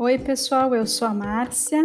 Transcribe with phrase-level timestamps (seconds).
[0.00, 1.84] Oi, pessoal, eu sou a Márcia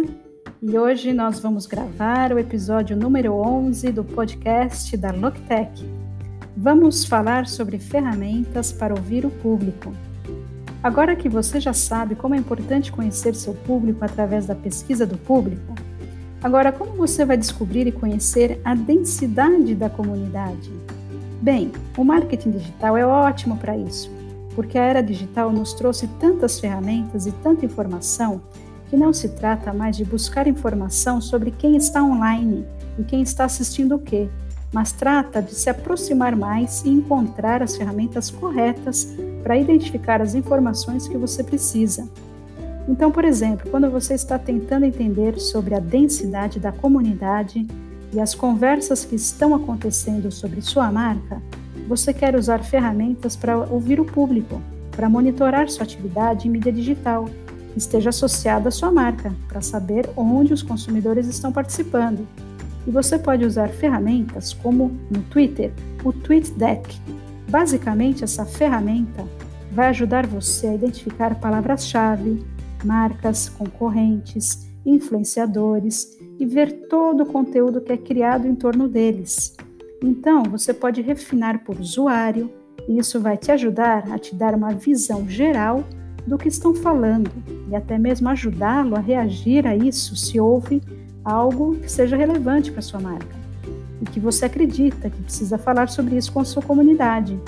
[0.62, 5.84] e hoje nós vamos gravar o episódio número 11 do podcast da Loctech.
[6.56, 9.92] Vamos falar sobre ferramentas para ouvir o público.
[10.80, 15.18] Agora que você já sabe como é importante conhecer seu público através da pesquisa do
[15.18, 15.74] público,
[16.40, 20.70] agora como você vai descobrir e conhecer a densidade da comunidade?
[21.42, 24.08] Bem, o marketing digital é ótimo para isso
[24.54, 28.40] porque a era digital nos trouxe tantas ferramentas e tanta informação
[28.88, 32.64] que não se trata mais de buscar informação sobre quem está online
[32.98, 34.28] e quem está assistindo o quê,
[34.72, 39.08] mas trata de se aproximar mais e encontrar as ferramentas corretas
[39.42, 42.08] para identificar as informações que você precisa.
[42.88, 47.66] Então, por exemplo, quando você está tentando entender sobre a densidade da comunidade
[48.12, 51.42] e as conversas que estão acontecendo sobre sua marca,
[51.86, 57.28] você quer usar ferramentas para ouvir o público, para monitorar sua atividade em mídia digital,
[57.76, 62.26] esteja associada à sua marca, para saber onde os consumidores estão participando.
[62.86, 65.72] E você pode usar ferramentas como no Twitter,
[66.04, 67.00] o TweetDeck.
[67.48, 69.24] Basicamente, essa ferramenta
[69.72, 72.44] vai ajudar você a identificar palavras-chave,
[72.84, 79.56] marcas, concorrentes, influenciadores e ver todo o conteúdo que é criado em torno deles.
[80.04, 82.52] Então, você pode refinar por usuário,
[82.86, 85.82] e isso vai te ajudar a te dar uma visão geral
[86.26, 87.30] do que estão falando
[87.70, 90.82] e até mesmo ajudá-lo a reagir a isso se houve
[91.24, 93.34] algo que seja relevante para sua marca
[94.02, 97.40] e que você acredita que precisa falar sobre isso com a sua comunidade.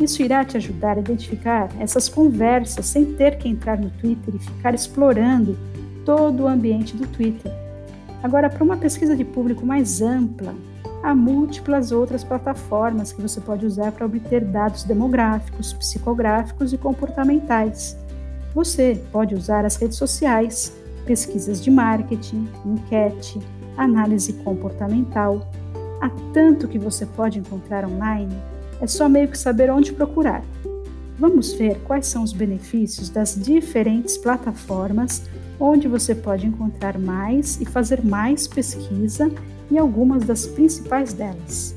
[0.00, 4.38] Isso irá te ajudar a identificar essas conversas sem ter que entrar no Twitter e
[4.40, 5.56] ficar explorando
[6.04, 7.52] todo o ambiente do Twitter.
[8.20, 10.54] Agora, para uma pesquisa de público mais ampla,
[11.04, 17.94] há múltiplas outras plataformas que você pode usar para obter dados demográficos, psicográficos e comportamentais.
[18.54, 23.38] Você pode usar as redes sociais, pesquisas de marketing, enquete,
[23.76, 25.46] análise comportamental.
[26.00, 28.34] Há tanto que você pode encontrar online,
[28.80, 30.42] é só meio que saber onde procurar.
[31.18, 35.22] Vamos ver quais são os benefícios das diferentes plataformas
[35.60, 39.30] onde você pode encontrar mais e fazer mais pesquisa
[39.70, 41.74] e algumas das principais delas.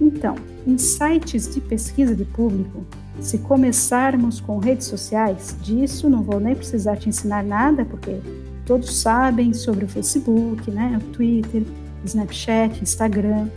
[0.00, 0.34] Então,
[0.66, 2.84] em sites de pesquisa de público,
[3.20, 8.20] se começarmos com redes sociais, disso não vou nem precisar te ensinar nada, porque
[8.66, 11.62] todos sabem sobre o Facebook, né, o Twitter,
[12.04, 13.48] Snapchat, Instagram,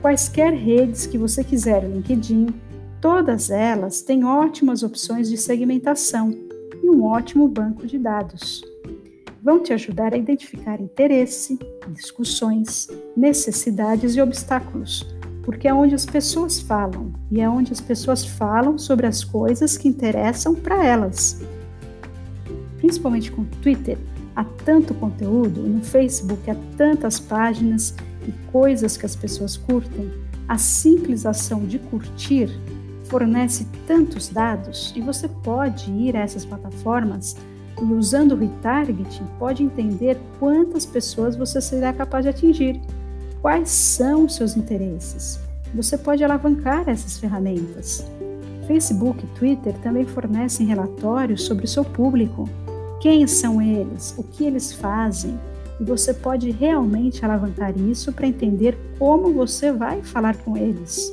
[0.00, 2.48] quaisquer redes que você quiser, o LinkedIn,
[3.00, 6.30] todas elas têm ótimas opções de segmentação
[6.82, 8.62] e um ótimo banco de dados
[9.42, 15.06] vão te ajudar a identificar interesse, discussões, necessidades e obstáculos,
[15.42, 19.76] porque é onde as pessoas falam e é onde as pessoas falam sobre as coisas
[19.76, 21.40] que interessam para elas.
[22.78, 23.98] Principalmente com o Twitter,
[24.36, 27.94] há tanto conteúdo, no Facebook há tantas páginas
[28.26, 30.10] e coisas que as pessoas curtem.
[30.46, 32.48] A simples ação de curtir
[33.04, 37.36] fornece tantos dados e você pode ir a essas plataformas
[37.80, 42.80] e usando o retargeting pode entender quantas pessoas você será capaz de atingir,
[43.40, 45.38] quais são os seus interesses.
[45.74, 48.04] Você pode alavancar essas ferramentas.
[48.66, 52.48] Facebook e Twitter também fornecem relatórios sobre o seu público,
[53.00, 55.38] quem são eles, o que eles fazem,
[55.80, 61.12] e você pode realmente alavancar isso para entender como você vai falar com eles.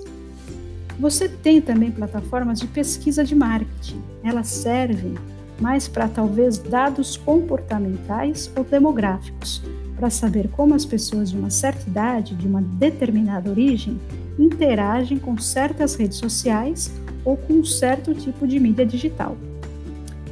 [1.00, 4.02] Você tem também plataformas de pesquisa de marketing.
[4.24, 5.14] Elas servem
[5.59, 9.61] mas para talvez dados comportamentais ou demográficos,
[9.95, 13.99] para saber como as pessoas de uma certa idade, de uma determinada origem,
[14.38, 16.91] interagem com certas redes sociais
[17.23, 19.38] ou com um certo tipo de mídia digital.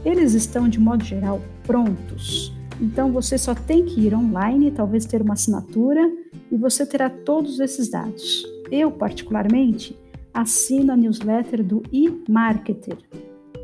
[0.04, 2.54] Eles estão, de modo geral, prontos.
[2.82, 6.12] Então você só tem que ir online, talvez ter uma assinatura
[6.52, 8.46] e você terá todos esses dados.
[8.70, 9.98] Eu, particularmente,
[10.34, 12.98] assino a newsletter do eMarketer,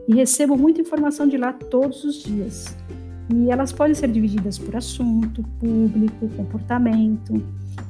[0.10, 2.76] e recebo muita informação de lá todos os dias.
[3.32, 7.40] E elas podem ser divididas por assunto, público, comportamento.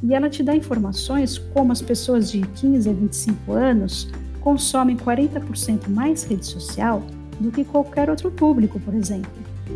[0.04, 4.10] E ela te dá informações como as pessoas de 15 a 25 anos
[4.42, 7.01] consomem 40% mais rede social
[7.39, 9.31] do que qualquer outro público, por exemplo.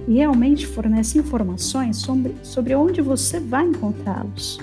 [0.05, 4.59] E realmente fornece informações sobre, sobre onde você vai encontrá-los.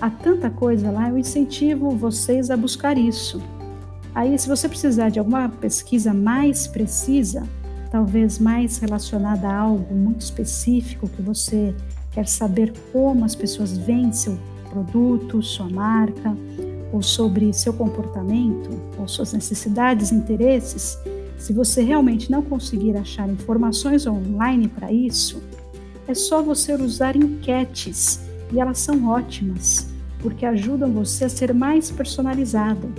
[0.00, 3.40] Há tanta coisa lá, eu incentivo vocês a buscar isso.
[4.14, 7.46] Aí, se você precisar de alguma pesquisa mais precisa,
[7.90, 11.74] talvez mais relacionada a algo muito específico que você
[12.12, 14.38] quer saber como as pessoas veem seu
[14.70, 16.36] produto, sua marca,
[16.92, 20.98] ou sobre seu comportamento, ou suas necessidades interesses,
[21.38, 25.40] Se você realmente não conseguir achar informações online para isso,
[26.08, 28.20] é só você usar enquetes
[28.52, 29.88] e elas são ótimas,
[30.18, 32.92] porque ajudam você a ser mais personalizado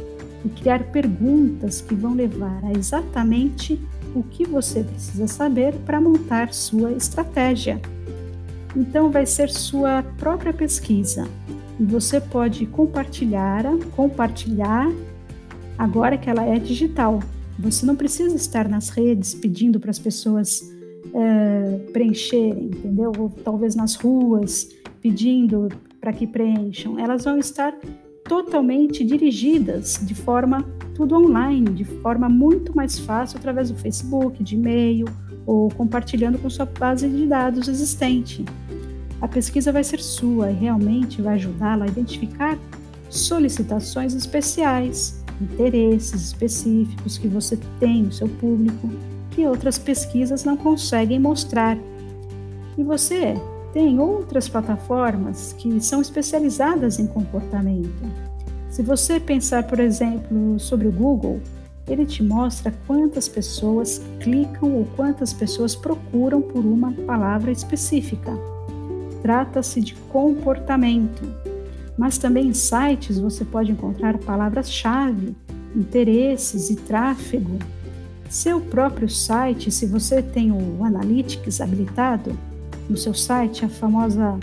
[0.44, 3.80] e criar perguntas que vão levar a exatamente
[4.16, 7.82] o que você precisa saber para montar sua estratégia.
[8.76, 11.28] Então vai ser sua própria pesquisa
[11.80, 13.64] e você pode compartilhar,
[13.96, 14.92] compartilhar
[15.78, 17.20] agora que ela é digital.
[17.58, 20.62] Você não precisa estar nas redes pedindo para as pessoas
[21.14, 23.12] é, preencherem, entendeu?
[23.18, 24.70] Ou talvez nas ruas
[25.02, 25.70] pedindo
[26.00, 27.00] para que preencham.
[27.00, 27.74] Elas vão estar
[28.30, 34.56] totalmente dirigidas de forma tudo online, de forma muito mais fácil através do Facebook, de
[34.56, 35.08] e-mail
[35.48, 38.46] ou compartilhando com sua base de dados existente.
[39.20, 42.58] A pesquisa vai ser sua e realmente vai ajudá-la a identificar
[43.10, 48.90] solicitações especiais, interesses específicos que você tem no seu público
[49.32, 51.78] que outras pesquisas não conseguem mostrar.
[52.78, 53.34] E você
[53.74, 57.90] tem outras plataformas que são especializadas em comportamento.
[58.70, 61.40] Se você pensar, por exemplo, sobre o Google,
[61.88, 68.32] ele te mostra quantas pessoas clicam ou quantas pessoas procuram por uma palavra específica.
[69.22, 71.22] Trata-se de comportamento,
[71.98, 75.36] mas também em sites você pode encontrar palavras-chave,
[75.76, 77.58] interesses e tráfego.
[78.30, 82.38] Seu próprio site, se você tem o Analytics habilitado
[82.90, 84.40] no seu site, a famosa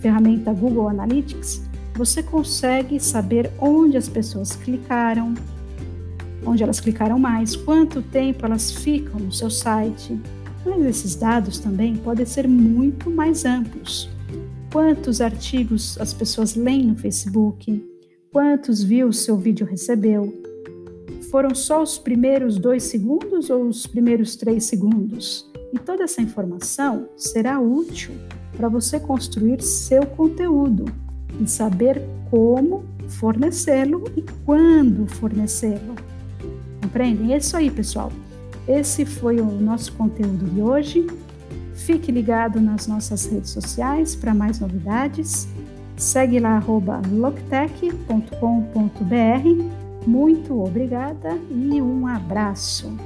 [0.00, 1.62] ferramenta Google Analytics,
[1.94, 5.34] você consegue saber onde as pessoas clicaram,
[6.44, 10.20] onde elas clicaram mais, quanto tempo elas ficam no seu site,
[10.64, 14.10] mas esses dados também podem ser muito mais amplos.
[14.72, 17.82] Quantos artigos as pessoas leem no Facebook?
[18.30, 20.42] Quantos views seu vídeo recebeu?
[21.30, 25.50] Foram só os primeiros dois segundos ou os primeiros três segundos?
[25.76, 28.14] E toda essa informação será útil
[28.56, 30.86] para você construir seu conteúdo
[31.38, 32.00] e saber
[32.30, 35.94] como fornecê-lo e quando fornecê-lo.
[36.80, 37.34] Compreendem?
[37.34, 38.10] É isso aí, pessoal.
[38.66, 41.06] Esse foi o nosso conteúdo de hoje.
[41.74, 45.46] Fique ligado nas nossas redes sociais para mais novidades.
[45.94, 46.58] Segue lá
[47.12, 48.26] loctech.com.br.
[50.06, 52.96] Muito obrigada e um abraço.